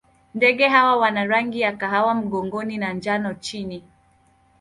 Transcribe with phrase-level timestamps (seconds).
[0.35, 3.83] Ndege hawa wana rangi ya kahawa mgongoni na njano chini.